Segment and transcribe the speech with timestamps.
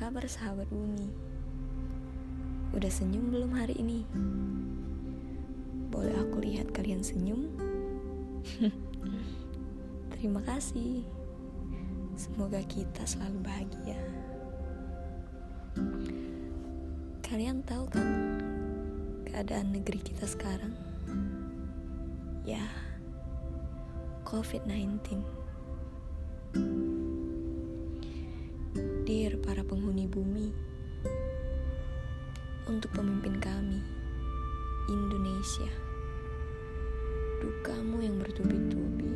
[0.00, 1.12] kabar sahabat bumi?
[2.72, 4.08] Udah senyum belum hari ini?
[5.92, 7.52] Boleh aku lihat kalian senyum?
[10.16, 11.04] Terima kasih.
[12.16, 14.00] Semoga kita selalu bahagia.
[17.20, 18.08] Kalian tahu kan
[19.28, 20.72] keadaan negeri kita sekarang?
[22.48, 22.64] Ya,
[24.24, 25.20] COVID-19.
[29.10, 30.54] Dear para penghuni bumi,
[32.70, 33.82] untuk pemimpin kami,
[34.86, 35.66] Indonesia,
[37.42, 39.10] dukamu yang bertubi-tubi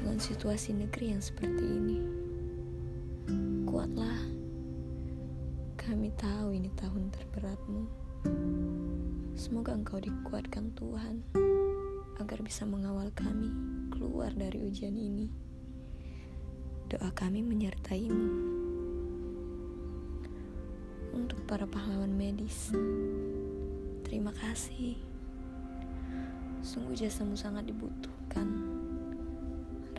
[0.00, 2.00] dengan situasi negeri yang seperti ini.
[3.68, 4.16] Kuatlah,
[5.76, 7.84] kami tahu ini tahun terberatmu.
[9.36, 11.20] Semoga engkau dikuatkan Tuhan
[12.16, 13.52] agar bisa mengawal kami
[13.92, 15.47] keluar dari ujian ini
[16.88, 18.32] doa kami menyertaimu.
[21.12, 22.72] Untuk para pahlawan medis,
[24.08, 24.96] terima kasih.
[26.64, 28.48] Sungguh jasamu sangat dibutuhkan.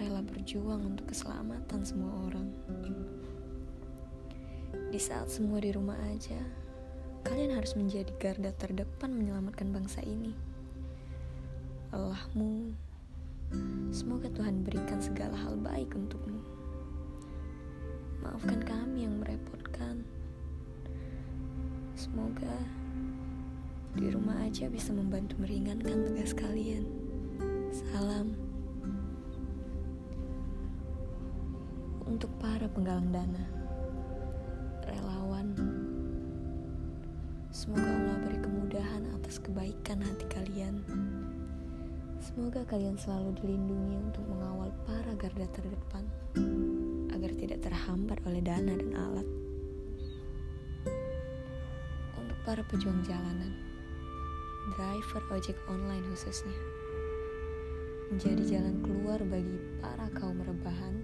[0.00, 2.48] Rela berjuang untuk keselamatan semua orang.
[4.88, 6.40] Di saat semua di rumah aja,
[7.28, 10.32] kalian harus menjadi garda terdepan menyelamatkan bangsa ini.
[11.92, 12.72] Allahmu,
[13.92, 16.57] semoga Tuhan berikan segala hal baik untukmu.
[18.28, 20.04] Maafkan kami yang merepotkan.
[21.96, 22.60] Semoga
[23.96, 26.84] di rumah aja bisa membantu meringankan tugas kalian.
[27.72, 28.36] Salam.
[32.04, 33.48] Untuk para penggalang dana,
[34.84, 35.48] relawan,
[37.48, 40.84] semoga Allah beri kemudahan atas kebaikan hati kalian.
[42.20, 46.04] Semoga kalian selalu dilindungi untuk mengawal para garda terdepan
[47.18, 49.26] agar tidak terhambat oleh dana dan alat.
[52.14, 53.58] Untuk para pejuang jalanan,
[54.78, 56.54] driver ojek online khususnya,
[58.14, 61.02] menjadi jalan keluar bagi para kaum rebahan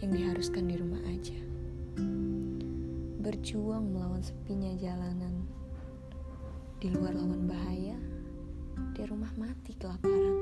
[0.00, 1.36] yang diharuskan di rumah aja.
[3.20, 5.44] Berjuang melawan sepinya jalanan,
[6.80, 8.00] di luar lawan bahaya,
[8.96, 10.40] di rumah mati kelaparan.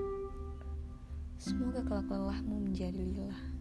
[1.43, 3.51] Semoga kelak lelahmu menjadi lillah.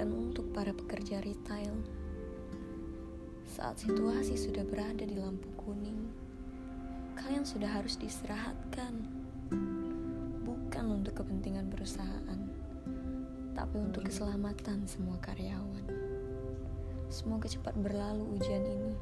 [0.00, 1.76] Dan untuk para pekerja retail.
[3.44, 6.08] Saat situasi sudah berada di lampu kuning,
[7.20, 8.96] kalian sudah harus diistirahatkan.
[10.40, 12.40] Bukan untuk kepentingan perusahaan,
[13.52, 15.84] tapi untuk keselamatan semua karyawan.
[17.12, 18.96] Semoga cepat berlalu ujian ini,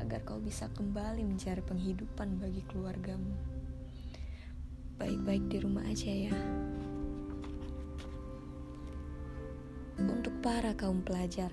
[0.00, 3.36] agar kau bisa kembali mencari penghidupan bagi keluargamu.
[4.96, 6.32] Baik-baik di rumah aja ya.
[10.40, 11.52] Para kaum pelajar,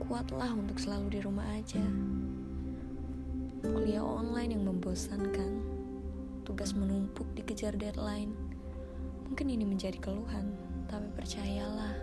[0.00, 1.84] kuatlah untuk selalu di rumah aja.
[3.60, 5.60] Kuliah online yang membosankan,
[6.48, 8.32] tugas menumpuk dikejar deadline.
[9.28, 10.56] Mungkin ini menjadi keluhan,
[10.88, 12.00] tapi percayalah,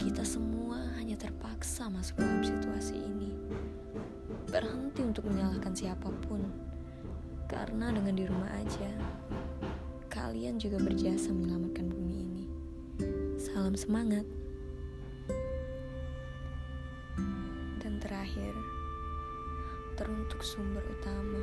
[0.00, 3.36] kita semua hanya terpaksa masuk dalam situasi ini.
[4.48, 6.48] Berhenti untuk menyalahkan siapa pun,
[7.44, 8.88] karena dengan di rumah aja,
[10.08, 11.87] kalian juga berjasa menyelamatkan.
[13.58, 14.22] Salam semangat.
[17.82, 18.54] Dan terakhir,
[19.98, 21.42] teruntuk sumber utama.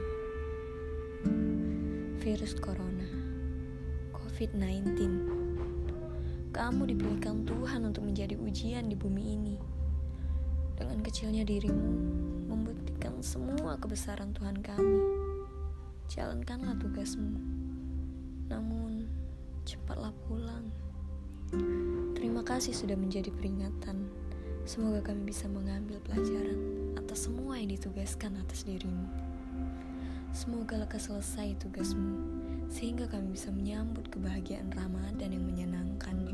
[2.23, 3.03] Virus corona.
[4.15, 4.95] COVID-19.
[6.55, 9.55] Kamu dipilihkan Tuhan untuk menjadi ujian di bumi ini.
[10.79, 11.91] Dengan kecilnya dirimu,
[12.47, 15.03] membuktikan semua kebesaran Tuhan kami.
[16.07, 17.43] Jalankanlah tugasmu.
[18.47, 19.03] Namun,
[19.67, 20.71] cepatlah pulang.
[22.25, 24.09] Terima kasih sudah menjadi peringatan.
[24.65, 26.57] Semoga kami bisa mengambil pelajaran
[26.97, 29.05] atas semua yang ditugaskan atas dirimu.
[30.33, 32.17] Semoga lekas selesai tugasmu,
[32.65, 36.33] sehingga kami bisa menyambut kebahagiaan Ramadan yang menyenangkan.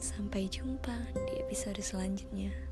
[0.00, 0.96] Sampai jumpa
[1.28, 2.71] di episode selanjutnya.